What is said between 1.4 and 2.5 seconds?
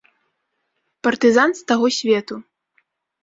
з таго свету.